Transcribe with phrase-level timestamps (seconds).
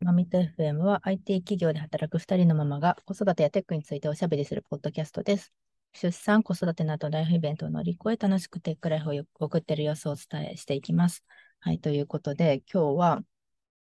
[0.00, 5.52] マミット FM は IT 企業で働く2人のママが子育てやテックについておしゃべりするポッドキャストです。
[5.94, 11.24] 出産、子育てなどライフイベントを乗り越え楽しくテックライフを送っている様子をお伝えしていきます。
[11.60, 13.22] はい、ということで今日は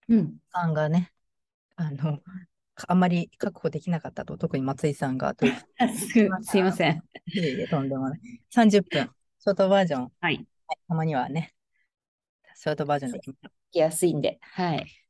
[0.08, 0.38] うん。
[0.52, 1.12] さんがね、
[1.76, 2.20] あの、
[2.88, 5.46] あんまり確保できなかったと、特に松井さんがす
[6.44, 7.04] すいません。
[7.28, 8.20] いえいえとんでもない。
[8.50, 9.10] 30分、
[9.40, 10.46] ショートバージョン、はい。
[10.88, 11.54] たまにはね、
[12.56, 14.40] ショートバージョンでいきましょ聞きやすいんで。
[14.42, 15.05] はい。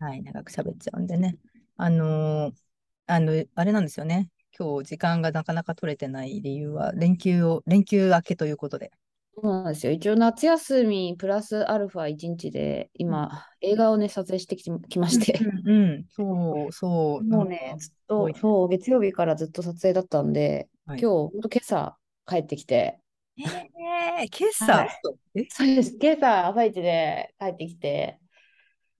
[0.00, 0.04] う。
[0.04, 1.36] はい、長く喋っちゃうんでね。
[1.76, 2.66] あのー
[3.08, 4.30] あの、あれなんですよね。
[4.58, 8.90] 今日時間がなかなか取れてない理由は、連休を、連休明けということで。
[9.34, 9.92] そうなんですよ。
[9.92, 15.38] 一応夏休みプラスアルファ1日で今、映画をね、撮影してききまして。
[15.38, 17.24] うん、うん、そう、そう。
[17.24, 22.98] もうね、ずっと、そう、月曜日からずっと撮影だったんで、はい今日、ほんと今朝帰ってきて、
[23.36, 24.88] えー、今朝、はい
[25.34, 25.96] え、そうです。
[26.00, 28.18] 今朝朝一で帰ってきて、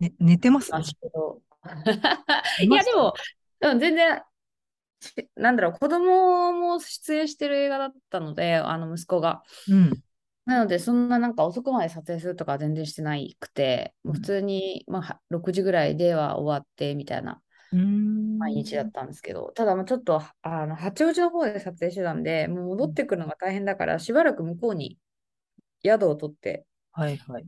[0.01, 0.71] ね、寝てます？
[0.73, 1.41] ましたけど。
[2.61, 3.15] い いや、でも、
[3.61, 4.23] うん、全然、
[5.01, 9.43] しなんだろう、子供も出演してる映画だったので、あの息子が。
[9.69, 10.03] うん。
[10.45, 17.43] なので、そんななんか遅くまで撮影するとかは全然してないくて、もう普通に、まあ、は6時ぐらいでは終わってみたいな。
[17.73, 24.99] 毎日だったんですけど、ただまあちょっとあの八王子の方で撮影してたんで、もう戻ってくるのが大変だから、しばらく向こうに
[25.85, 27.47] 宿を取ってはいはい。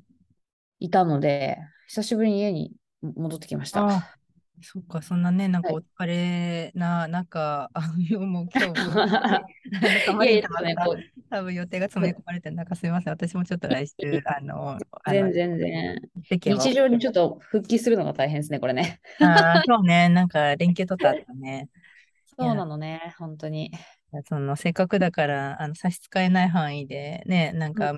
[0.81, 3.87] いたので、久しぶりに家に戻ってきました。
[3.87, 4.15] あ、
[4.62, 10.75] そっか、そんなね、なんかはいお疲れな、なんか、あの、もう今日も、 なんかいやいや、ね、
[11.31, 13.12] 多分予定が詰め込まれてる中、すみません。
[13.12, 16.11] 私もちょっと来週、あの、あ全の、然全然。
[16.45, 19.01] 日常にちょっと復帰するのが大変ですね、これね。
[19.20, 21.69] あーそうね、なんか連休取った後ね、
[22.39, 23.70] そうなのね、本当に。
[24.29, 27.95] その、せっかくだから、あの、差し支えない範囲で、ね、なんか、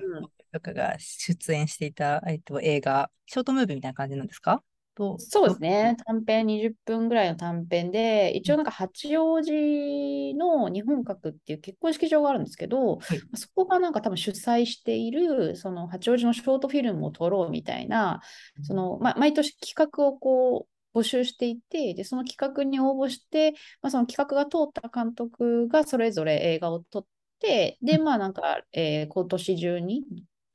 [0.51, 4.63] とかが出演していた、えっと、映画、ショートムービーみたいな感じなんですか？
[4.93, 5.95] と、そうですね。
[6.05, 13.21] 短編20分ぐらいの短編で、一応なんか八王子の日本閣っていう結婚式場があるんですけど、はい。
[13.35, 18.21] そこがなんか多分主催している、その八王子のショートフィルムを撮ろうみたいな、
[18.63, 27.05] その、まあ、毎年企画をこう募集していて、で、その企画に応募して、まあ、その企画が通った監督がそれぞれ映画を撮っ
[27.39, 30.03] て、で、まあなんか、えー今年中に、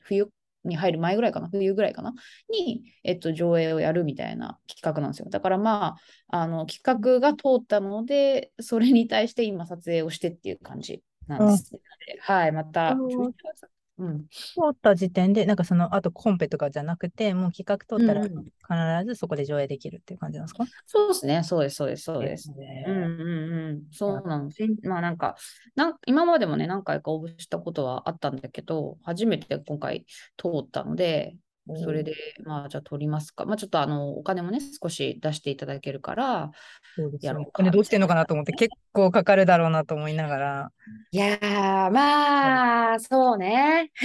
[0.06, 0.31] 冬
[0.65, 2.15] に入る前ぐらいかな、冬ぐらいかな、
[2.50, 5.28] に、えっと、上映をやるみたいな企画なんですよ。
[5.31, 5.97] だからま
[6.28, 11.81] あ、あの、企画が通ったので、それに対して今撮影をしてっていう感じなんですね。
[12.21, 13.33] はい、また、うん
[13.99, 18.37] うん、通った時点で、なんかその、あとコンペとかじゃなくて、もう企画通ったらうん。
[18.37, 18.75] うん必
[19.07, 20.65] ずそこで上映できるっていう感じなんですか？
[20.87, 22.51] そうですね、そうです、そうです、そうです。
[22.51, 24.51] ねうんうんうん、そうなの。
[24.83, 25.37] まあなんか、
[25.77, 30.05] なん今までもね、何回か応募したことはあったんだけど、初めて今回
[30.37, 31.37] 通ったので、
[31.75, 33.44] それで、まあじゃあ取りますか。
[33.44, 36.50] まあちょっとあの、お金もね、少し出していただけるから。
[37.21, 40.72] やろうかこれどうしてんのかなと思って、結構かかるだろうなと思いながら。
[41.10, 43.91] いやー、まあ、そうね。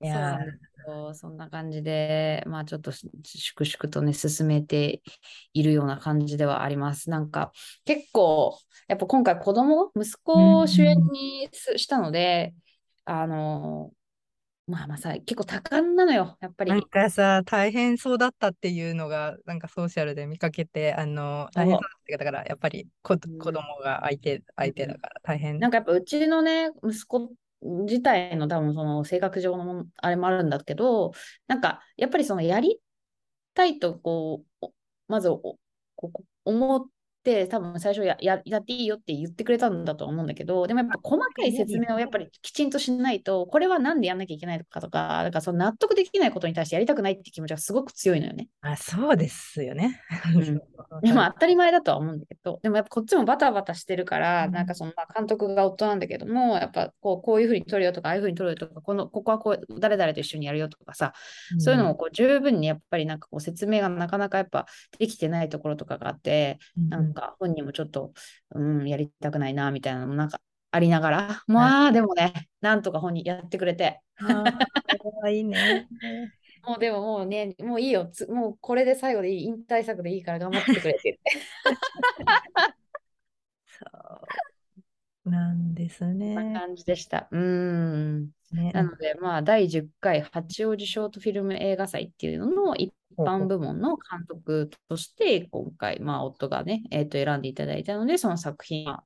[0.00, 1.14] い そうやーなんですよ。
[1.14, 5.02] そんな感じで、まあちょっとし粛々とね、進めて
[5.52, 7.10] いるような感じではあります。
[7.10, 7.52] なんか、
[7.84, 8.58] 結構、
[8.88, 12.54] やっぱ今回子供、息子を主演にすしたので、
[13.04, 13.92] あの、
[14.66, 16.70] まあまあさ、結構多感なのよ、やっぱり。
[16.70, 25.58] なんかさ、大変そうだったっていうのが、なんかソーシャルで見かけて、あの、大変そうだったから、やっぱり子うん子供が相手、相手だから大変。
[25.58, 27.30] なんかやっぱうちのね、息子
[27.62, 31.12] 自体の多分その性格上のあれもあるんだけど、
[31.46, 32.80] なんかやっぱりそのやり
[33.54, 34.74] たいとこう、お
[35.08, 35.58] まずこ
[36.44, 36.86] 思っ
[37.24, 48.48] て、多分最初やややっていいよって言ってくれたんだと思うんだけど、でもやっぱ細かい説明をやっぱりきちんとしないと、これはなんでやんなきゃいけないのかとか、だからその納得できないことに対してやりたくないって気持ちがすごく強いのよね。
[48.60, 50.00] あ、そうですよね。
[50.34, 50.60] うん。
[51.02, 54.52] でまあ当たり前だとは思うんだけど、でもやっぱこっちもバタバタしてるから、うん。
[54.52, 61.12] なんかそのまあ監督が夫なんだけども、やっぱこうこういうふうに撮るよとか、ああいうふうに撮るよとか、このここはこう誰々と一緒にやるよとかさ、
[61.58, 64.66] そういうのをこう十分にやっぱりなんかこう説明がなかなかやっぱ
[64.98, 66.58] できてないところとかがあって、
[66.90, 68.12] うんか本人もちょっと、
[68.54, 70.40] うん、やりたくないなみたいなのもなんか
[70.70, 74.00] ありながら、まあでもね、なんとか本人やってくれて、
[75.30, 75.88] いいね。
[76.66, 81.22] もうでももうね、もういいよ、つもうこれで最後でいい、引退作でいいから頑張ってくれって言って。
[83.66, 83.84] そ
[85.26, 86.54] うなんですそんなね。
[86.58, 87.28] 感じでした。
[87.30, 88.30] うん。
[88.52, 99.04] ねなので、まあ、第10回八王子ショートフィルム映画祭っていうのの一般部門の監督として、今回、まあ、夫がね、えーと選んでいただいたので、その作品は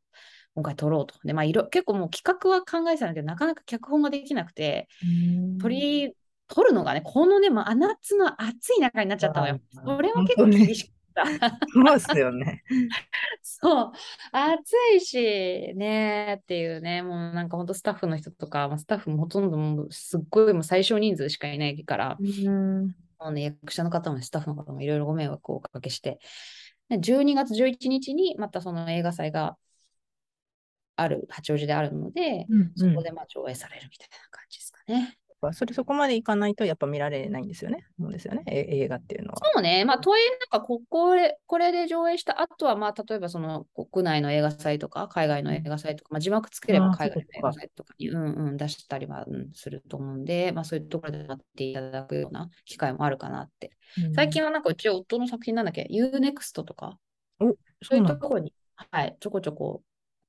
[0.55, 1.15] 今回撮ろうと。
[1.25, 6.13] で、まあ、いろ結構もう企画は考えてたんだけど、なかなか脚本ができなくて、うん取り
[6.49, 9.61] 撮るのがね、このね、真夏の暑い中になっちゃったのよ。
[9.85, 11.51] それは結構厳しかった。
[11.51, 12.65] そうっすよね。
[13.43, 13.93] そう、
[14.33, 22.95] 暑いし、ねーっていうね、もうなんか本当スタッフの人とか、まあ、スタッフもほとんどもうすっごいもう最小人数しかいないから、うん。
[23.21, 26.19] もうね、役者の方もスタッフの方もいろいろご迷惑をおかけして、
[26.89, 29.57] で12月11日にまたその映画祭が
[30.97, 35.19] ある、八王子であるので、うんそこでまあ上映されるみたいな感じですかね。
[35.53, 37.87] それそこまでいかないとやっぱ見られないんですよね。
[38.01, 38.43] そうですよね。
[38.47, 39.39] え映画っていうのは。
[39.55, 53.71] そうね、まあ、とはいえ、なんかここで、これで上映した後は、まあ、例えばその国内の映画祭とか、海外の映画祭とか、まあ、字幕つければ海外の映画祭とかに、うんうん、出したりは、うん、すると思うんで、まあ、そういうところで待っていただくような機会もあるかなって。
[54.15, 56.99] 最近はなんかうち夫の作品なんだっけ、UNEXT とか、
[57.41, 59.83] おそういうところに、はい、ちょこちょこ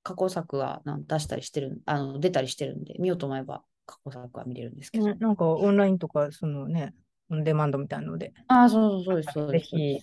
[0.04, 5.08] 過去作はなん出したりしてる、あの出たりしてるんで、見ようと思えば過去作は見れるんですけど。
[5.08, 6.94] ねなんかオンラインとか、そのね、
[7.30, 9.70] オンデマンドみたいなので、ああ、そうそうそうです、そうです。
[9.72, 10.00] ぜひ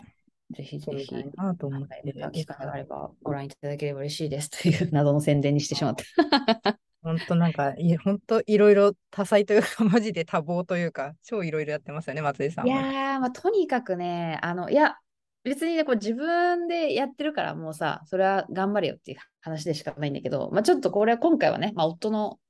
[0.55, 1.15] ぜひぜひ。
[1.35, 2.12] なと思っはいて。
[2.33, 6.05] 機会があればご覧いただければ嬉しいです という謎の宣伝にしてしまった。
[7.03, 12.83] 本当なんか、い本当いろいろ多彩というか、マジで多忙というか、超いろいろやってますよね、松井さんいは。
[12.83, 14.97] やー、まあ、とにかくね、あの、いや、
[15.44, 22.41] 別にね、こう自分でやってるから、もうさ、それは頑張れよっていう話でしかないんだけど、まあ、ちょっとこれは今回はね、まあ、夫の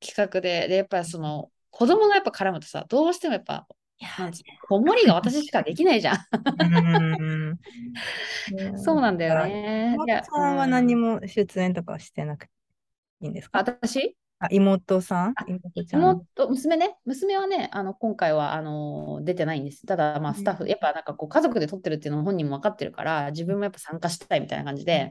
[0.00, 3.66] 企画で、で、やっぱりその、子供がやっぱ絡むとさ、どうしてもやっぱ、
[4.16, 4.32] なん
[4.68, 6.18] 子守が私しかできないじゃん。
[8.76, 9.96] そうなんだよね。
[9.96, 12.52] 妹さんは何うんも出演とかはしてなくて
[13.22, 13.58] いいんですか？
[13.58, 14.16] 私？
[14.38, 15.34] あ妹さん？
[15.34, 16.00] あ妹ちゃん。
[16.00, 19.84] 妹、娘ね、娘はね、あの今回はあの出てないんです。
[19.84, 25.10] ただ、まあ、スタッフ、やっぱなんかこう家族で撮ってるっていうのも本人も分かってるから、自分もやっぱ参加したいみたいな感じで、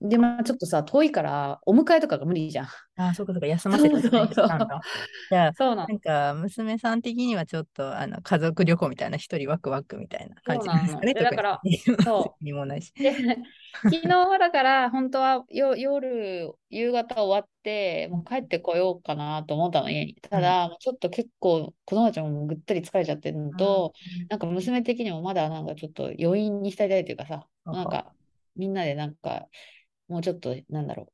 [0.00, 2.66] で、まあ、ちょっとさ、遠いから、お迎えとかが無理じゃん。
[2.96, 4.30] あ、そうかそうか、休ませてそうそう。
[4.30, 11.14] じゃあ、そうなのなんか、娘さん的にはちょっと、あの、家族旅行みたいな、一人ワクワクみたいな感じなんですかね。
[11.14, 11.60] だから
[12.04, 12.92] そうにもないし。
[12.94, 13.14] で、
[13.84, 20.14] 昨日はだから、本当はよ夜、夕方終わって、もう帰ってこようかなと思ったの、家に。
[20.14, 23.92] ただ、もうちょっと結構、子供たちもぐったり疲れちゃってるのと、
[24.28, 28.12] なんか娘的にもまだなんかちょっと余韻に浸りたいというかさ、あなんか
[28.56, 29.46] みんなでなんか
[30.08, 31.12] もうちょっとなんだろ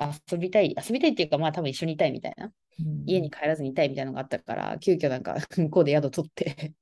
[0.00, 6.74] う、遊びたい、遊びたいっていうかまあ多分一緒にいたいみたいな、うん家に帰らずにいたいみたいなのがあったから、急遽なんか向 こうで宿取って、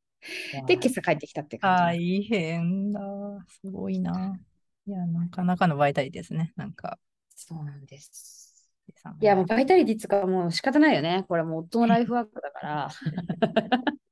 [0.66, 1.98] で、今朝帰ってきたって感じ。
[1.98, 3.00] 大変だ。
[3.48, 4.38] すごいな。
[4.86, 6.52] いや、なかなかのバイタリティですね。
[6.56, 6.98] なんか、
[7.34, 8.70] そうなんです。
[9.20, 11.24] いや、もうバイタリティっていうかもう仕方ないよね。
[11.28, 12.88] これもう夫のライフワークだから。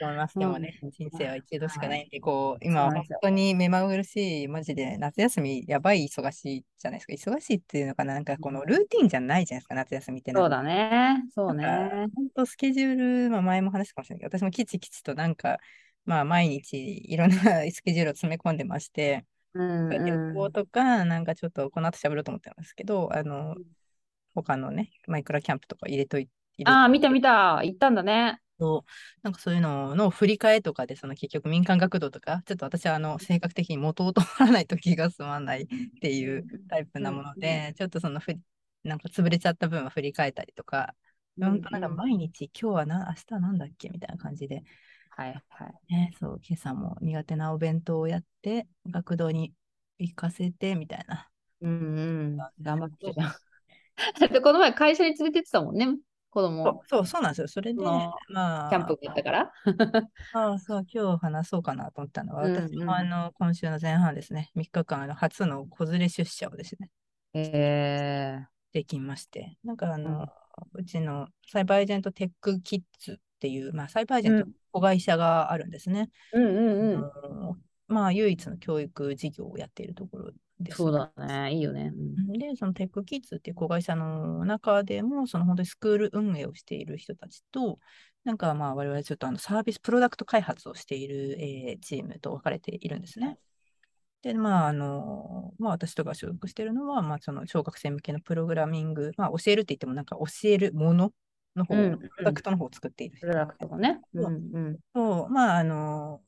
[0.00, 0.38] 思います。
[0.38, 7.32] でもねうん、人生は一度しかないんで、こう、今、本当に目まぐるしい、マジで、夏休み、やばい忙しいじゃないですか。
[7.32, 10.32] 忙しいっていうのかな、なんかこのルーティンじゃないじゃないですか、夏休みって。
[10.32, 11.24] そうだね。
[11.34, 11.66] そうね。
[12.14, 15.58] 本当スケジュール、まあ、前も話したかもしれないけど、私もきちきちとなんか、
[16.04, 17.36] まあ、毎日いろんな
[17.70, 23.56] スケジュールを詰め込んでまして、うん旅行とか、なんかちょっとこの後喋ろうと思ってますけど、あの、
[24.34, 26.32] 他のね、マイクラキャンプとか入れといて、
[26.64, 27.62] ああ、見た見た。
[27.62, 28.38] 行ったんだね。
[29.22, 35.66] なんかそういうのの振り替えとかで、その結局民間学童とか、ちょっと私はあの性格的に元を取らないと気が済まないっ
[36.00, 38.40] ていうタイプなもので、ちょっとそのふり
[38.84, 40.94] なんか潰れちゃった分は振り替えたりとか、
[41.40, 44.62] 本当なんか毎日今日はな、明日はなんだっけみたいな感じで、
[45.10, 45.92] はいはい。
[45.92, 49.52] ね、そう、今朝も苦手なお弁当をやって、学童に
[49.98, 51.28] 行かせてみたいな。
[51.62, 52.02] うんう
[52.36, 52.36] ん。
[52.62, 53.14] 頑張ってる。
[54.18, 55.86] だってこの前会社に連れてってたもんね。
[56.30, 56.82] 子供。
[56.88, 57.48] そうそう、なんですよ。
[57.48, 59.52] それで、まあ、キャンプがあったから。
[60.32, 66.90] ああ、そう、今日話そうかなと思ったのは、私もあの、今週の前半ですね、3日間、あの初の子連れ出社をですね、
[67.34, 68.46] え。
[68.72, 70.28] できまして、なんかあの、
[70.74, 74.52] うちのサイバーエージェントテックキッズっていう、まあ、サイバーエージェントうん。
[74.72, 76.10] 子会社があるんですね。
[76.32, 77.64] ー、うんうんうん。
[77.88, 80.76] まあ、唯一の教育事業をやっているところです。
[80.78, 81.52] そうだね。
[81.54, 81.92] いいよね。
[81.94, 87.78] うんで、そのテックキッズっていう子会社の中でも、その本当にスクール運営をしている人たちと、
[88.24, 93.38] なんかまあ我々ちょっとあのサービス、プロダクト開発をしている、えーチームと分かれているんですね。
[94.22, 101.12] で、まああの、まあ私とか所属しているのは、まあその小学生向けのプログラミング、まあ教えるって言ってもなんか教えるもの
[101.56, 104.00] の方、うんうんプロダクトの方を作っている人プロダクトがね。
[104.14, 104.78] うそんうん。
[104.92, 106.20] と、まああの、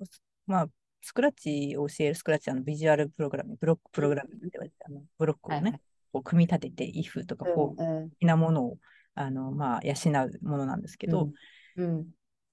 [0.47, 0.69] まあ
[1.03, 5.81] スクラッチを教えるスクラッチあのビジュアルプログラミング、ブロックプログラミングって言われて、あのブロックをね、はいはい。
[6.13, 7.97] こう組み立てて、if とかこう、うん。
[7.97, 8.79] うん的なものを
[9.15, 11.31] あの、まあ、養うものなんですけど、
[11.77, 12.07] うん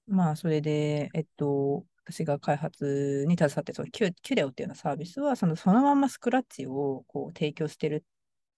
[0.06, 8.04] まあ、それで、えっと、私が開発に携わって、そのキュキュレオっていうようなサービスは、そのそのままスクラッチをこう提供してる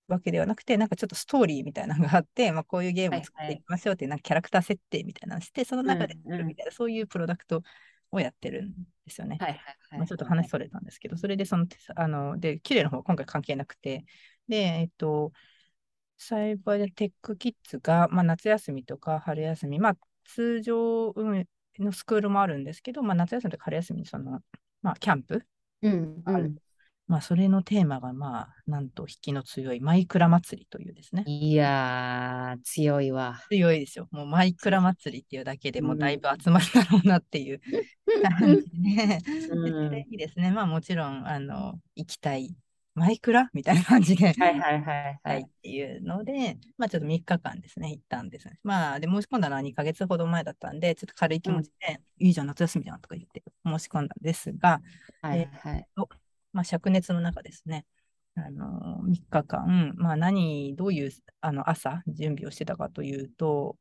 [0.08, 7.62] わけではなくて、なんかちょっとストーリーみたいなのがあって、まあ、こういうゲームを作っていきましょうっていう、なんかキャラクター設定みたいなのをして、その中で作るみたいな、そういうプロダクト
[8.12, 9.38] をやってるんですよね。
[9.40, 9.58] はいはい
[9.90, 9.98] はい。
[9.98, 11.66] まあ、ちょっと話それたんですけど、それでその、
[11.96, 14.04] あの、で、綺麗の方は今回関係なくて、
[14.48, 15.32] で、えっと、
[16.18, 21.12] サイバーでテックキッズが、まあ、夏休みとか春休み、まあ、通常
[21.78, 24.40] のスクールもあるんですけど、まあ、夏休みとか春休みにその、
[24.82, 25.44] まあ、キャンプ、
[25.82, 26.54] うんある
[27.12, 31.24] まあ、それのテーマが、まあ、なんと引きの強いマイクラ祭りというですね。
[31.26, 33.38] いやー、強いわ。
[33.50, 34.08] 強いですよ。
[34.12, 37.60] もうマイクラ祭りっていうだけでもうだいぶ集まるだろうなっていう
[38.38, 38.64] 感じ
[38.96, 39.18] で、
[39.50, 40.52] うん でいいですね。
[40.52, 42.56] まあもちろん、あの、行きたい。
[42.94, 45.42] マイクラみたいな感じで、はいはいはいははいい。
[45.44, 48.58] っていうので、まあちょっと3日間ですね、行ったんですね。
[48.62, 54.82] まあで、申し込んだのは2ヶ月ほど前だったんで、ちょっと軽い気持ちで、いいじゃん、夏休みじゃんとか言って申し込んだんですが、
[55.22, 55.86] はいはい。
[56.52, 57.86] まあ灼熱の中ですね、
[58.34, 63.76] あの3日間、まあ何、どういうあの朝準備をしてたかというと、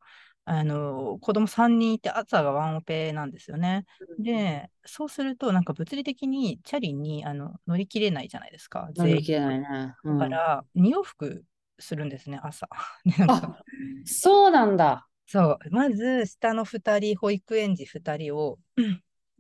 [0.46, 3.86] あの子供3人いて朝がワンオペなんですよね。
[4.20, 8.90] で、そうすると、なんか物理的にチャリにあの乗り切れないじゃないですか。
[8.96, 9.96] 乗り切れ全ないね。
[10.04, 11.46] う員だかん、ら、2往復
[11.80, 12.68] するんですね、朝。
[14.06, 15.08] そうなんだ。
[15.28, 18.60] そう、まず下の2人、保育園児2人を、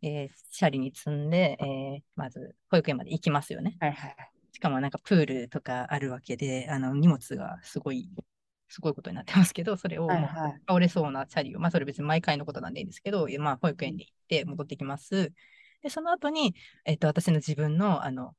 [0.01, 3.77] えーチャリに積んで、えーまず保育園まで行きますよね。
[3.79, 4.15] はいはい。
[4.53, 8.10] しかもなんかプールとかあるわけで、あの荷物がすごい、
[8.67, 10.08] すごいことになってますけど、それを。
[10.67, 15.34] 倒れそうなチャリを、まあそれ別に毎回のことなんでいいんですけど、まあ保育園に行って戻ってきます。
[15.81, 16.55] で、その後に、
[16.86, 18.36] えっと、私の自分のあの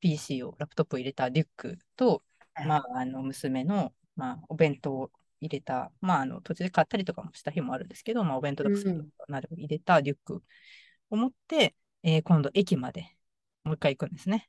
[0.00, 2.22] PC を、ラップトップを入れたリュックと、
[2.66, 5.10] まあ、あの娘の、まあ、お弁当を
[5.40, 10.42] 入れた、まあ、あの途中で買ったりとかもした日もあるんですけど、まあ、お弁当とかうんなどを入れたリュック
[11.10, 13.16] を持って、えー今度駅まで
[13.64, 14.48] もう一回行くんですね。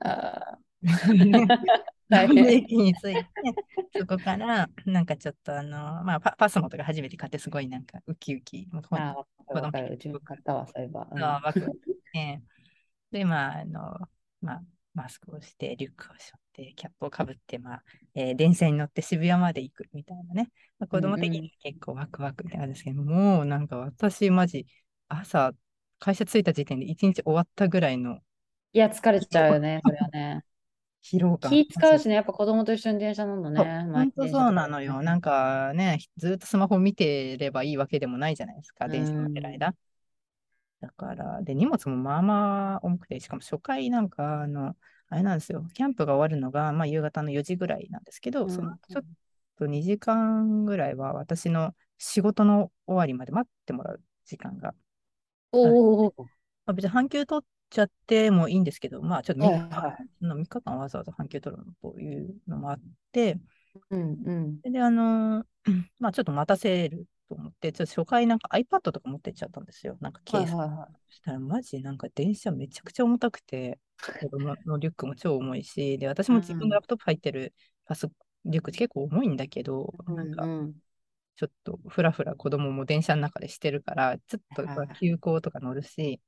[0.00, 0.58] あ
[2.48, 3.58] 駅に着いて、
[3.98, 9.94] そこから、なんかちょっとあの、まあパ、パスモとか初めて買って、すごいなんかウキウキ、もうほんーあー、わかる。
[9.94, 11.08] うちも買ったわ、そういえば。
[11.10, 11.36] うん
[13.10, 13.80] で、まあ、あの、
[14.40, 14.64] まあ、
[14.94, 20.50] マスクをして、リュックを背負って、キャップをかぶって、まあ、えー電車に乗って渋谷まで行くみたいなね。
[20.78, 24.66] まあ、子供的に結構ワクワクみたいなんですけど、もうなんか私、マジ、
[25.08, 25.52] 朝、
[25.98, 28.18] 会社着いた時点で一日終わったぐらいの
[28.72, 30.44] いや、疲れちゃうよね、それはね。
[31.02, 31.50] 疲労感。
[31.50, 33.86] 気使うしね、やっぱ子供と一緒に電車乗るのね。
[33.92, 35.02] 本当そうなのよ。
[35.02, 39.74] なんかね、ずっとスマホ見てればいいわけでもないじゃないですか、電車乗ってる間。
[40.80, 44.76] だから、で、荷物もまあまあ重くて、しかも初回なんか、あの、
[45.08, 49.04] あれなんですよ、キャンプが終わるのが、まあ、夕方の4時ぐらいなんですけど、うんそのちょっ
[49.58, 54.74] と2時間ぐらいは私の仕事の終わりまで待ってもらう時間が、
[55.52, 56.24] おお、ま
[56.66, 62.80] あ、別に半休取っちゃってもいいんですけど、まあちょっと3日間、はいはいそんな3日間わざわざ半休取るのというのもあっ
[63.12, 63.38] て、
[63.90, 64.60] うんうん。
[64.60, 65.46] で、あのー
[65.98, 69.96] まあちょっと待たせると思って、ちょっと初回なんか iPad とか持ってっちゃったんですよ。
[70.00, 70.54] なんかケース。
[70.54, 70.96] はいはいはい。
[71.08, 73.78] そしたらマジなんか電車めちゃくちゃ重たくて、
[74.20, 78.08] 子供のリュックも超重いし、で、私も自分のラップトップ入ってるパス
[78.44, 80.74] リュック結構重いんだけど、なんかうんうん
[81.36, 86.20] ちょっとふらふら子供も電車の中でしてるから、ちょっとはいはい休校とか乗るし、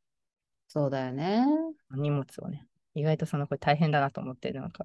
[0.68, 1.44] そうだよね。
[1.90, 4.84] 荷物をね、意外とそのこれ大変だなと思って、なんか、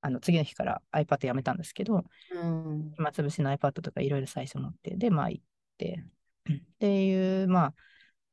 [0.00, 2.94] あの次の日から iPad やめたんですけど、うん。
[2.96, 5.44] 暇つぶしの iPad とかいろいろ最初持って、で、まあ行っ
[5.78, 6.04] て、
[6.50, 7.74] っていう、まあ、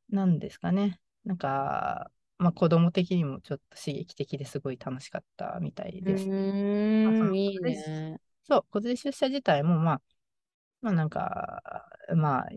[0.10, 1.00] なんですかね。
[1.25, 6.29] なんか、まあ子供的にもちょっと刺激的ですごい楽しかったみたいうです。
[6.29, 8.20] ーまあそのん、いいね。
[8.44, 10.01] そう、小連れ出社自体も、まあ、
[10.81, 11.62] まあなんか、
[12.15, 12.50] まあ、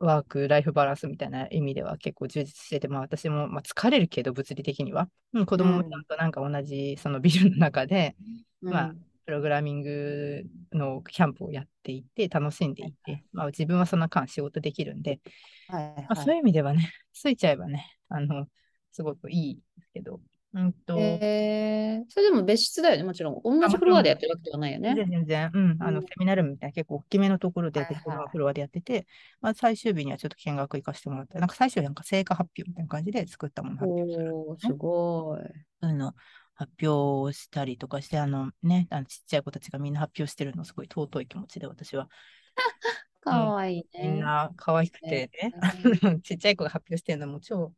[0.00, 5.08] ワーク、ライフバランスみたいな意味では結構充実してて、まあ私も、まあ、疲れるけど、物理的には。
[5.32, 8.16] うん、子供もちゃんとなんか同じそのビルの中で、
[8.62, 8.94] まあ
[9.26, 15.20] プログラミングのキャンプをやっていて、楽しんでいて、まあ自分はその間仕事できるんで、
[15.68, 15.94] はいはい。
[15.96, 18.46] まあ、そういう意味ではね、ついちゃえばね、あの、
[18.92, 20.20] すごくいいですけど、
[20.54, 23.40] うんと、えー、それでも別室だよね、もちろん。
[23.42, 24.94] 同じフロアでやってるわけではないよね。
[24.94, 29.06] 全然全然、うん、あの、うんセミナールみたいな結構大きめのところではいはい別のフロアでやってて、
[29.42, 31.38] まあ最終日にはちょっと見学行かせてもらった。
[31.38, 34.36] なんか最初なんか成果発表みたいな感じで作ったもの発表する。
[34.36, 35.40] おー、すごい。
[35.82, 36.14] そういうの
[36.54, 42.08] 発表をしたりとかして、あのね、あのちっちゃい子たちがみんな発表してるのすごい尊い気持ちで私は、
[43.20, 44.08] かわいいね。
[44.08, 45.52] みんな可愛くてね、
[46.24, 47.72] ちっちゃい子が発表してるのも超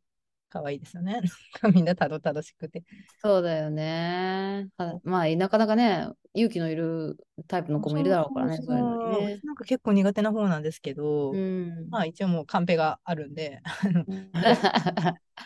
[0.51, 1.21] 可愛いですよね。
[1.73, 2.83] みんなたどたどしくて。
[3.21, 4.69] そうだよね。
[4.77, 7.17] あまあ、なかなかね、勇気のいる
[7.47, 9.41] タイプの子もいるだろうからね、そそうういうそうね。
[9.43, 11.89] なんか結構苦手な方なんですけど、うん。
[11.89, 13.61] まあ一応もうカンペがあるんで、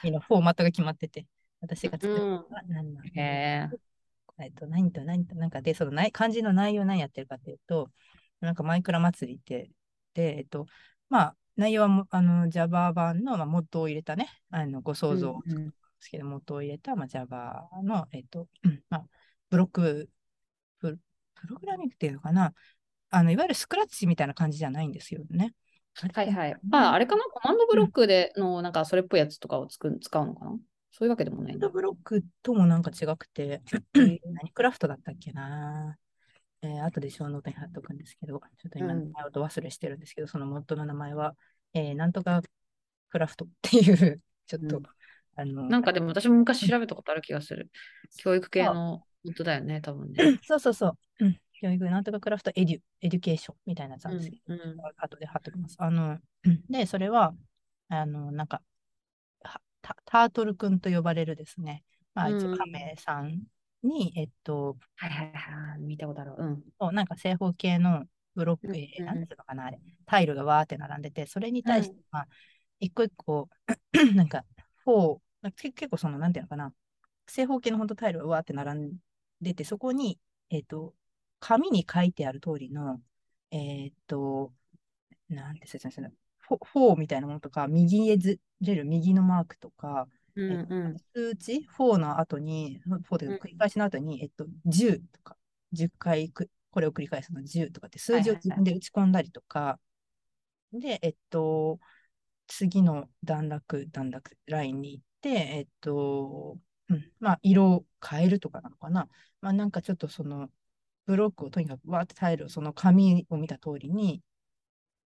[0.04, 1.26] みんなフォーマットが決まってて、
[1.62, 3.70] 私が作ったのは何なのへえ。
[4.40, 7.90] えっと、何と何と、なんかで、その内漢字の内容何やってるかっていうと、
[8.42, 9.72] なんかマイクラ祭りって、
[10.14, 10.66] で、えっと、
[11.10, 15.52] まあ、内容はもあの Java 版の、まあ、モッドを入れたね、あのご想像で
[16.00, 18.48] すけど、モッドを入れた、まあ、Java の、えっと、
[18.90, 19.06] まあ、
[19.50, 20.10] ブロック
[20.80, 21.00] プ、
[21.36, 22.54] プログラミングっていうのかな、
[23.10, 25.54] あのいわゆるスクラッチみたいな感じじゃないんですよね。
[26.14, 26.56] はいはい。
[26.72, 27.24] あ、あれかな？
[27.24, 30.52] コマンドブロックでの、なんかそれっぽいやつとかをつく使うのかな？
[30.92, 33.62] そういうわけでもないコマンドブロックともなんか違くて、
[33.94, 35.98] 何クラフトだったっけな？
[36.66, 41.36] えー、後でショーノートに貼っとくんですけど、ちょっと今名前をど忘れしてるんですけど、うん、そのモッドの名前は、
[41.74, 42.42] えー、なんとか
[43.10, 44.84] クラフトっていう、 ちょっと、うん、
[45.36, 45.64] あの。
[45.70, 47.70] なんかでも私も昔調べたことある気がする。
[48.18, 50.40] 教育系のモッドだよね、多分ね。
[50.44, 50.88] そうそうそ
[51.20, 51.26] う。
[51.26, 55.76] うん、教育なんとかクラフトエデュ、エデュケーションみたいなやつなんですけど、うんうん、後で貼っときます。
[55.80, 56.20] あの、
[56.70, 57.36] で、それは、
[57.90, 58.62] あの、なんか、
[59.82, 61.84] タタートル君と呼ばれるですね、
[62.16, 63.44] まあ、一応、亀さん
[63.86, 66.34] に、えっと、はいはいはい、見たことある。
[66.38, 66.64] うん。
[66.80, 72.28] そうなんか正方形のブロック、うん、えー、なんていうのかな、あれ、タイルがわーって並んでて、それに対して、まあ、
[72.80, 73.50] 一個一個、
[74.16, 74.44] なんか、
[74.86, 75.20] 4、
[75.74, 76.74] 結構その、なんていうのかな、
[77.28, 78.98] 正方形の本当タイルがわーって並ん
[79.42, 80.94] でて、そこに、えっ、ー、と、
[81.40, 83.02] 紙に書いてある通りの、
[83.52, 84.54] えっ、ー、と、
[85.30, 86.14] なんて説明するの。
[86.40, 95.38] フォフォーみたいなものとか、右へずれる右のマークとか、うんうん、数値4の後に、4で繰り返しの後に、うん、えっと、10とか、
[95.74, 99.80] 10回くこれを繰り返すの10とかって数字を自分で打ち込んだりとか、はいは
[100.72, 101.80] いはい、で、えっと、
[102.48, 106.58] 次の段落、段落ラインに行って、えっと、
[106.90, 109.08] うん、まあ、色を変えるとかなのかな。
[109.42, 110.50] まあ、なんかちょっとその、
[111.06, 114.22] ブロックをとにかくわーってタイルをその紙を見た通りに、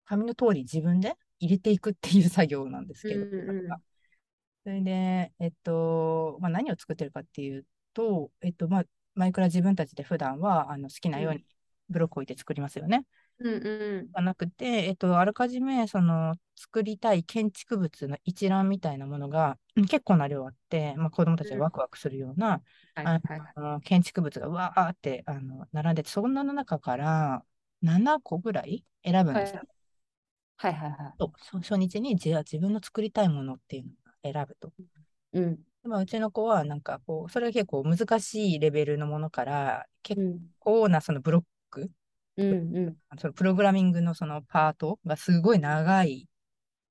[0.05, 3.67] 紙の通り自分で入れていくっていう作業なんですけど、うんうん、
[4.65, 11.45] それで、えっと、まあ、何を作ってるかっていうと、えっと、まあ、マイクラ自分たちで普段はあの好きなように
[11.87, 13.05] ブロックを置いて作りますよね。
[13.37, 22.63] うんうん、じゃなくて、えっと、あらかじめその作りたい建築物の一覧みたいなものが結構な量あって、まあ、子どもたちがワクワクするような、
[22.95, 23.19] あ
[23.55, 27.43] の建築物がわーってあの並んでて、そんなの中から
[27.83, 29.61] 7個ぐらい選ぶんですよ。
[30.57, 31.59] はいはいはい。
[31.61, 34.71] 初日にじゃあ自分の作りたいものっていうのを選ぶと。
[35.33, 35.59] うん。
[35.83, 40.21] まあ、うちの子はなんかこう、それは結構難しいレベルのものから、結
[40.59, 41.91] 構なそのブロック、
[42.37, 46.27] うんうん、そのプログラミングのそのパートがすごい長い、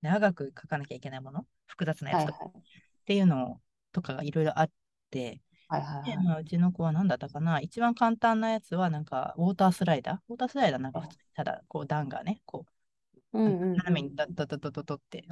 [0.00, 2.64] 長く書かなきゃいけないもの、複雑なやつとか、はいはい、っ
[3.04, 3.60] ていうの
[3.92, 4.70] とかがいろいろあっ
[5.10, 12.70] て、はいはいはい、でまあ、うちの子は何だったかな、一番簡単なやつはなんかウォータースライダー、ウォータースライダーなんか普通にただこう段がね、こう
[13.34, 15.24] うんうん、斜めにダッダッダッダッダッって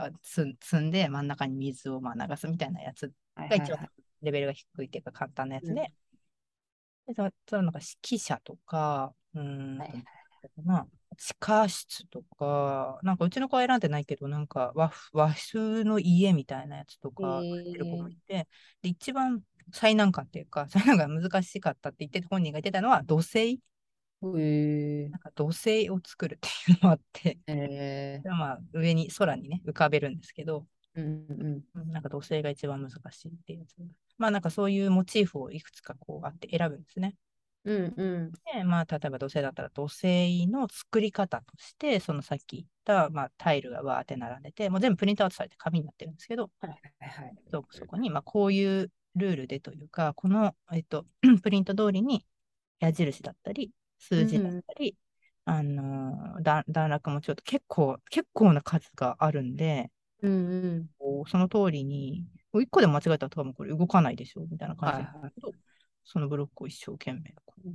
[0.60, 3.76] 積んで真ん中に水をまあ流すみたいなやつが一応
[4.22, 5.92] レベルが低いっていうか簡単なやつで、
[7.06, 9.78] でそそのなんか指揮者とか、うん、
[10.64, 10.86] な
[11.16, 18.48] 地下室とか、なんかうちの子は選んでないけど、なんか和和風の家みたいなやつとか、てる子もいて、
[18.82, 19.40] で、一番
[19.72, 23.60] 最難関っていうか、 最難関難しかったって言って本人が言ってたのは土星。
[24.38, 33.76] へなんか土星を作るっていうのもあって、えー、まあ上に空にね浮かべるんですけど、うんうん、なんか土星が一番難しいっていうやつ。
[34.18, 37.14] まあなんかそういうモチーフをいくつかこうあって選ぶんですね。
[37.64, 51.06] うんうん、で、まあ例えば土星だったら土星の作り方として、そのさっき言った、まあ、タイルがわーって並んでて、もう全部プリントアウトされて紙になってるんですけど、はいはいはい、そそこにまあこういうルールでというか、この、えっと、
[51.42, 52.26] プリント通りに
[52.80, 53.70] 矢印だったり、
[54.02, 54.96] 数字だったり、
[55.46, 59.90] うん、あの段段落もちょっと結構、結構な数があるんで、
[60.22, 65.60] うんうん、その通りに、1個で間違えたら多分これ動かないでしょみたいな感じだけど、はいはい、
[66.04, 67.68] そのブロックを一生懸命こう、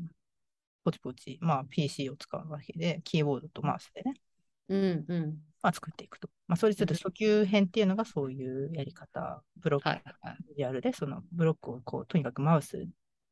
[0.84, 4.14] ポチポチ、まあ PC を使うわけで、キーボードとマウスでね、
[4.70, 5.38] うんうん。
[5.62, 6.30] まあ、作っていくと。
[6.48, 12.88] まあ、それちょっと初級編っていうのがそういうやり方、ブロックであるで、そのブロックをこう、とにかくマウス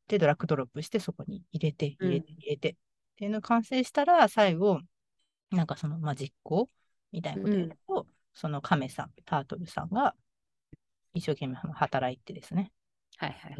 [0.07, 2.75] でドラッグドロップしてそこに入れて、入れて、入れて、
[3.15, 4.81] っていうのが完成したら、最後、
[5.51, 6.69] なんかその、まあ、実行
[7.13, 10.15] みたいなことやると、うん、その亀さん、タートルさんが
[11.13, 12.71] 一生懸命働いてですね。
[13.17, 13.55] はいはい。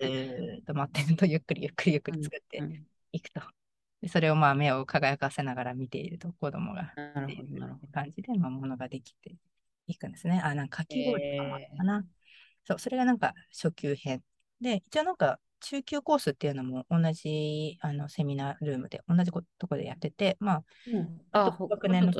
[0.00, 2.62] えー、と待ってると、ゆっくりゆっくりゆっくり作って
[3.10, 3.40] いくと。
[4.00, 9.34] でそれをまあ目を輝かせながら見ていると子供がなるほどなるほど感じで、まあ、ものができて
[9.88, 10.40] いくんですね。
[10.44, 12.04] あ、なんかかき氷とかもあったかな、えー。
[12.64, 14.22] そう、それがなんか初級編。
[14.60, 22.12] で、一応なんか中級コースっていうのも同じあのセミナールームで同じとこでやってて、まあ、うん、あ学年の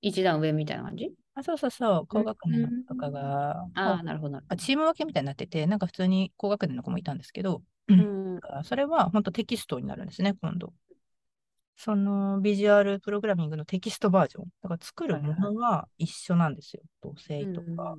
[0.00, 1.10] 一段上みたいな感じ？
[1.34, 4.40] あそうそうそう、高学年のとかが、ああ、なるほど。
[4.56, 8.00] チーム分けみたいになってて、なんか普通に高学年の子もいたんですけど、うん、
[8.36, 10.72] うんそれは本当テキストになるんですね、今度。
[11.76, 14.44] そのビジュアルプログラミングのテキストバージョン。
[14.62, 16.82] だから作るものは一緒なんですよ。
[17.02, 17.96] 同性とか、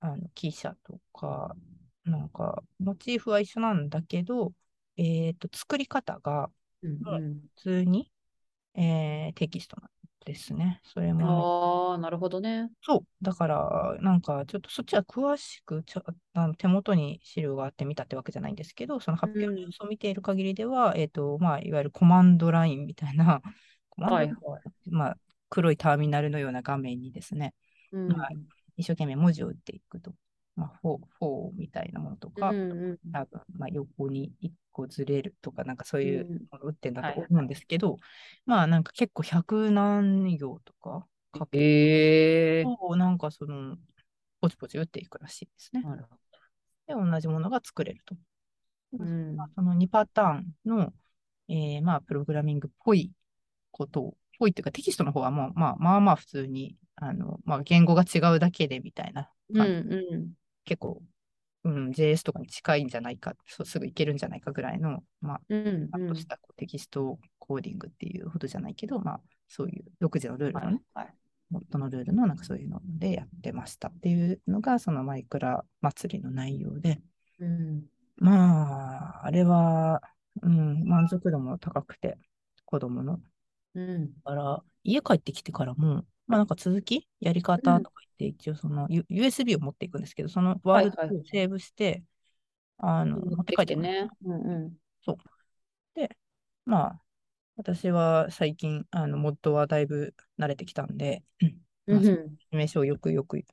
[0.00, 1.54] あの、記者とか、
[2.04, 4.52] なんか、モチーフは一緒なんだけど、
[4.96, 6.50] えっ、と、作り方が
[6.82, 8.10] うんうん普通に、
[8.74, 9.90] えーテキストなん
[10.24, 10.80] ですね。
[10.84, 12.70] それも、ああ、なるほどね。
[12.82, 13.06] そう。
[13.24, 23.40] だから、なんか、ちょっとそっちは詳しくちょあの手元に資料があって見たってわけじゃないんですけど、その発表うんニュースを見ている限りでは、えっ、と、まあ、いわゆるコマンドラインみたいな、
[23.90, 24.62] コマンドはいはい。
[24.86, 27.54] まあ、黒いターミナルのような画面にですね、
[27.92, 28.28] うんまあ
[28.76, 30.14] 一生懸命文字を打っていくと、
[30.54, 33.12] まあ、 for、for みたいなものとか、うんうん。
[33.12, 37.98] 多分、まあ、横に一個ずれるとか、なんかそういううんものを打ってんだはいと思うんですけど、
[38.44, 43.76] まあ、なんか結構百何行とか書くええと、なんかその、
[44.40, 45.82] ポチポチ打っていくらしいですね。
[46.86, 48.14] で、同じものが作れると。
[48.92, 49.04] ど。
[49.04, 49.36] うん。
[49.36, 50.92] まあ、その2パターンの、
[51.48, 53.12] えーまあ、プログラミングっぽい
[53.70, 59.30] ことを、ぽいっていうかテキストの方はもう、まあ、まあまあ普通に、あの、まあ、言語が違うだけでみたいな
[60.64, 61.02] 結構、
[61.64, 71.14] うん、JS とかに近いんじゃないか、そうすぐいけるんじゃないかぐらいの、まあ、うんちゃんとしたテキストコーディングっていうほどじゃないけど、まあ、そういう独自のルールのね、はい
[71.52, 76.98] モッドのルールのなんかそういうのでやってましたっていうのが、そのマイクラ祭りの内容で、
[77.38, 77.84] うん。
[78.16, 80.00] まあ、あれは、
[80.40, 82.16] うん、満足度も高くて、
[82.64, 83.20] 子供の。
[83.74, 84.14] うん。
[84.14, 87.91] だから、家帰ってきてからも、まあなんか続き、やり方と
[88.28, 91.20] 一応その、U- USB を持っていくんですけど、そのワールドはいはい。
[91.20, 92.04] をセーブして、
[92.78, 93.76] あの、持って帰って。
[93.76, 94.08] ね。
[94.24, 94.28] う。
[94.28, 94.78] んうん。
[96.64, 97.02] まあ、
[97.56, 101.24] 私は最近、あの、モッドはだいぶ慣れてきたんで、
[101.90, 102.38] まあうん。
[102.40, 103.44] 説明書をよくよく、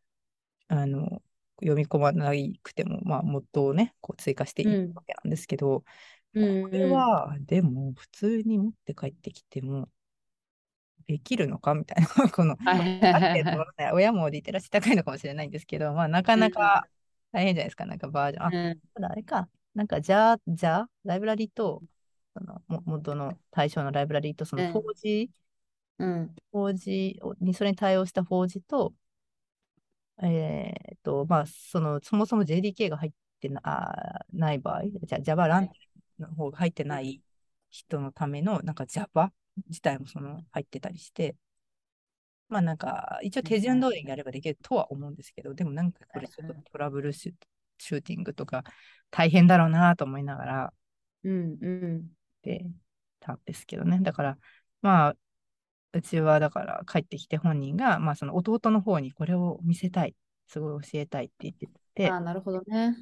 [0.69, 1.23] あの、
[1.61, 2.31] 読み込まな
[2.63, 4.93] くても、まあ、モッドをね、こう追加していうん。
[4.93, 5.83] くわけなんですけど、
[6.33, 6.63] うん。
[6.63, 9.89] これは、でも、普通に持って帰ってきても、
[11.09, 12.55] できるのかみたいな、 この、
[13.93, 16.87] 親もリテラシー高いのかもしれないんですけど、まあ、なかなか
[17.31, 18.45] 大変じゃないですか、なんかバージョン。
[18.45, 18.79] あ、うん。
[18.93, 21.81] ただあれか、なんか、じゃあ、じゃあ、ライブラリと、
[22.35, 24.71] その、モモッドの対象のライブラリと、そのうん。
[24.71, 25.29] 4G、
[25.97, 26.35] うん。
[26.53, 28.93] 4G に、それに対応した 4G と、
[30.21, 35.69] えっと、まあ、その、そもそも JDK が入ってなあない場合、じゃあ Java ラン
[36.19, 37.21] の方が入ってない
[37.69, 39.31] 人のための、なんか Java
[39.67, 41.35] 自体もその入ってたりして、
[42.47, 47.33] まあなんか、一応手順通りにやればできるとは思うんですけど、でもなんかこれちょっとトラブルシュ
[47.77, 48.63] シューティングとか
[49.11, 50.73] 大変だろうなと思いながら
[51.23, 51.97] うんうん。
[51.99, 52.65] って
[53.19, 53.99] たんですけどね。
[54.01, 54.37] だから、
[54.81, 55.15] まあ、
[55.93, 60.15] うちはだから帰ってきて本人が、まあその弟の方にこれを見せたい、
[60.47, 62.95] すごい教えたいって言っててあ、あ、なるほどね。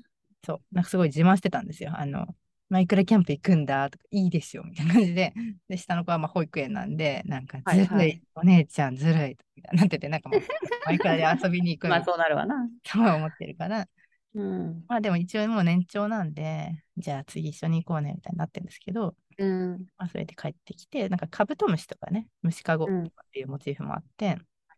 [0.45, 1.91] そう、なんかすごい自慢してたんですよ。
[1.95, 2.27] あの、
[2.69, 5.33] マイクラキャンプ行くんだとか、いいですよ、みたいな感じで。
[5.69, 10.41] で、下の子はまあ保育園なんで、なんか、ずるい、はいはいお姉ちゃんずるい、みたいになってて、なんかもう、
[10.85, 12.69] マイクラで遊びに行くまあそうなるわな。
[12.83, 13.87] とは思ってるから、
[14.33, 14.83] うん。
[14.87, 19.87] まあでも一応もう年長なんで、じゃあ次一緒に行こうね、みたいになってるんですけど、うん。
[19.97, 24.35] まあそれで帰ってきて、なんかカブトムシとかね、虫かごうんっていうモチーフもあって、は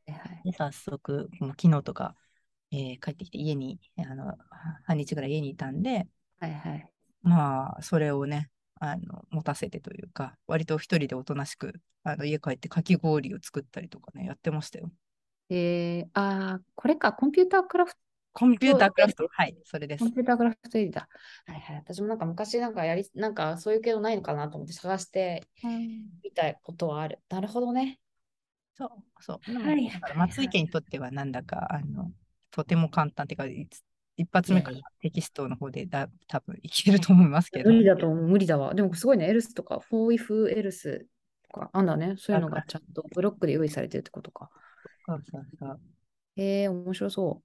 [0.07, 0.43] いはい。
[0.43, 2.15] で、早速、もう昨日とか、
[2.71, 4.37] えー帰ってきて家に、あの、
[4.85, 6.07] 半日ぐらい家にいたんで、
[6.39, 6.93] はいはい。
[7.21, 14.89] まあ、それをね、あの、持たせてというか、割と一人でおとなしく、あの、家帰ってかき氷を作ったりとかね、やってましたよ。
[15.49, 17.99] えー、あー、これか、コンピュータークラフト、
[18.33, 19.27] コンピュータークラフト。
[19.29, 20.13] はい、それですコン。
[20.13, 21.09] ピュータークラフトエディだ。
[21.45, 21.75] はいはい。
[21.77, 25.43] 私もなんか昔なんかやり、なんかそういう系のないのかなと思って探して
[26.23, 27.19] みたことはある。
[27.29, 27.99] なるほどね。
[28.77, 29.57] そう、そう。
[29.57, 32.11] はい松井家にとってはなんだか、あの、
[32.51, 33.83] とても簡単っていうか、いつ
[34.19, 37.69] 一発目からテキストの方でだ多分いけると思いますけど。
[37.71, 38.73] 無理だと思う、無理だわ。
[38.73, 41.07] でもすごいね、エルスとか、フォーイフエルス
[41.51, 42.15] とか、あんだね。
[42.17, 44.49] そういうのがちゃんとブロックで用意されてるってことか。
[45.05, 45.79] そうそうそう。
[46.35, 47.41] えー、面白そ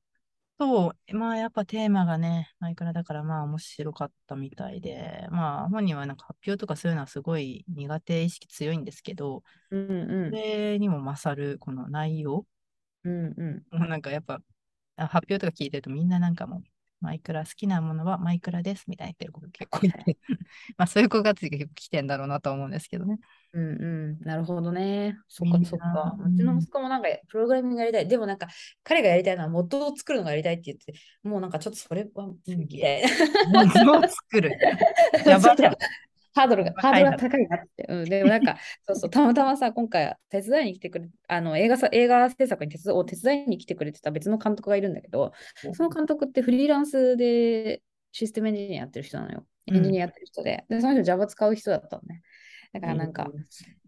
[0.59, 9.77] そう、まあやっぱテーマがね、マイクラだからまあ面白かったみたいで、まあ本人はなんか発表とかそういうのはすごい苦手意識強いんですけど、う。
[9.77, 12.47] うんそれにも勝るこの内容、
[13.05, 13.13] うん。
[13.13, 13.79] うんうん。
[13.79, 14.41] もうなんかやっぱあ
[14.97, 16.63] 発表とか聞いてるとみんななんかもう
[17.05, 19.99] マイクラ好きなものはマイクラですみたいな言ってる子が結構いて、
[20.79, 23.19] まあそういう子が結構来てんだろうなとは思うんですけどね。
[23.53, 24.21] うんうん。
[24.21, 25.19] なるほどね。
[25.29, 26.17] そっかそっか。
[26.19, 28.09] うちの息子もなんかプログラミングやりたい。
[28.09, 28.49] でもなんか
[28.83, 33.03] 彼がやりたいのはモッドを作るのがやりたいって言って、もうなんかちょっとそれは、うんみたい
[33.53, 33.67] な。
[33.67, 34.51] 物を作る。
[35.25, 35.43] じゃん
[36.35, 37.87] ハードルが、ハードルが高高いなって。
[37.89, 45.33] うん、でもなんか、 そうそう、たまたまさ、今回手伝いに来てくれ、あの映画さ映画制作に手伝を手伝いに来てくれてた別の監督がいるんだけど、
[45.73, 49.39] その監督ってフリーランスでシステムエンジニアやってる人なのよ。
[49.41, 50.67] うんエンジニアやってる人で。
[50.69, 52.21] で、その人 Java 使う人だったのね。
[52.75, 53.31] だからなんか、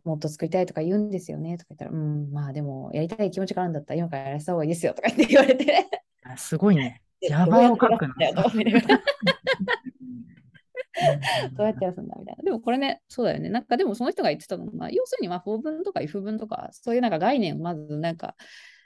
[0.05, 5.87] もっと作りたいとか言うんですよねとか言ったら、うん、まあでも、やりたい気持ちがあるんだったら今からやらせた方がいいですよとか言って言われて。
[6.25, 7.03] あすごいね。
[7.21, 8.15] で Java を書くの。
[11.53, 12.43] どうやってやるんだみたいな。
[12.43, 13.49] でもこれね、そうだよね。
[13.51, 18.37] なんかでもその人が言ってたのが、要するにまあ、法文とか if 文とか、そういうなんか概念をまずなんか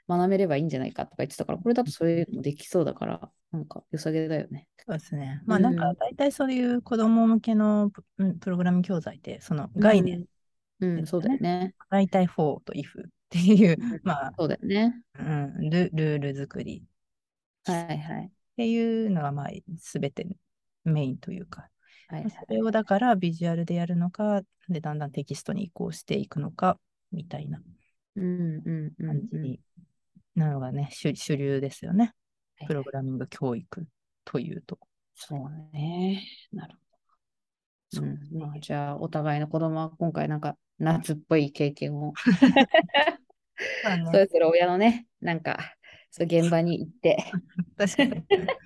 [0.09, 4.67] 学べればいいんじゃないかとか言ってたから、これだとそういうのもできそうだから、なんか良さげだよね。
[4.79, 5.41] そうですね。
[5.47, 10.25] まあなんか大体そういう子供向けのプうんプログラミング教材って、その概念、
[10.81, 10.99] うん。
[10.99, 11.75] うん、そうだよね。
[11.91, 14.95] 大体 for と if っていううん、まあ、そうだよね。
[15.19, 16.85] うん、ルルール作り
[17.65, 18.27] はいはい。
[18.27, 19.51] っていうのがまあ
[19.93, 20.27] 全て
[20.85, 21.69] メインというか、
[22.11, 26.79] はいはいそれをだからビジュアルでやるのか、で、だんだんテキストに移行していくのか、
[27.13, 27.61] みたいな。
[28.99, 29.61] 感じに
[30.35, 32.05] なのがね、主主流ですよね。
[32.59, 33.87] はいプログラミング教育
[34.25, 34.79] というと。
[35.15, 36.23] そうね。
[36.53, 38.01] なるほど。
[38.01, 42.13] そううんまあ、じゃあ、お互いの子供は今回なんか夏っぽい経験を、
[44.13, 45.59] それぞれ親のね、なんか、
[46.11, 47.17] そう現場に行って、
[47.77, 48.25] 確かに。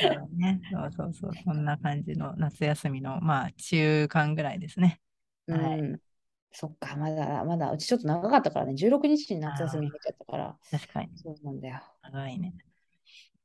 [0.00, 5.00] そうね、そうそうそう、そんな感じの夏休みの、まあ、中間ぐらいですね。
[5.48, 6.00] はいうん。
[6.52, 11.80] そっか、まだ、まだ、うちちょっと長かったからね、16日に夏休み入っちゃったから、確かに、そうなんだよ。
[12.02, 12.54] 長いね。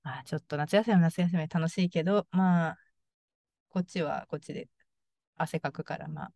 [0.03, 2.79] まあ、ちょっと夏休みは夏休み楽しいけど、まあ、
[3.69, 4.69] こっちはこっちで
[5.37, 6.33] 汗かくから、まあ、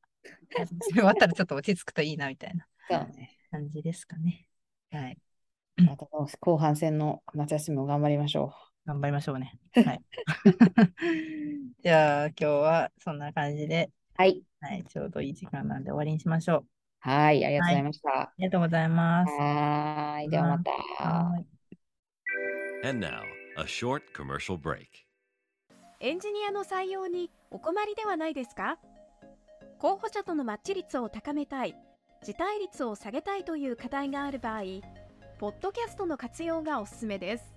[0.58, 3.38] 夏 休み終わったらちょっと落ち着くといいな、みたいなそうね。
[3.52, 4.48] 感じですかね。
[4.92, 5.18] はい。
[5.78, 6.08] また
[6.40, 8.54] 後半戦の夏休みも頑張りましょ
[8.86, 9.60] 頑張りましょうね。
[9.76, 10.02] はい。
[11.84, 14.22] じゃあ、今日はそんな感じで、う。
[14.22, 14.44] はい。
[14.60, 16.66] はい、ちょうどいい時間なんで終わりにしましょう。
[17.00, 18.22] はい、ありがとうございました。
[18.22, 19.32] ありがとうございます。
[19.34, 20.72] はーい、ではまた。
[20.72, 21.46] はい
[22.84, 23.24] And now,
[23.58, 24.86] a short commercial break.
[26.00, 28.78] エンジニアの採用にお困りではないですか？
[29.80, 31.76] 候補者とのマッチ率を高めたい、
[32.24, 34.62] 辞退率を下げたいという課題がある場合、
[35.40, 37.54] ポッドキャストの活用がおすすめです。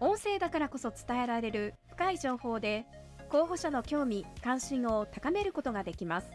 [0.00, 2.86] 音声だからこそ伝えられる深い情報で、
[3.28, 6.32] 候補者の興味・関心を高めることができます。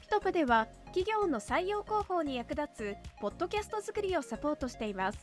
[0.00, 5.18] ピトプでは企業の採用広報に役立つポッドキャスト作りをサポートしています。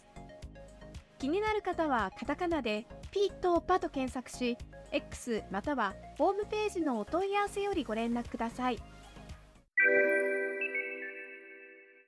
[1.17, 4.55] 気になる方はカタカナでピーとパと検索し、
[4.91, 8.77] X またはホームページのお問い合わせよりご連絡ください。